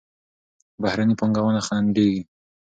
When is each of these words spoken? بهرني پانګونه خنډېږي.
بهرني 0.81 1.15
پانګونه 1.19 1.61
خنډېږي. 1.67 2.21